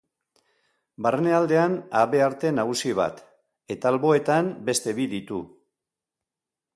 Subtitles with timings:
[1.07, 3.21] Barnealdean habearte nagusi bat
[3.75, 5.39] eta alboetan beste bi ditu.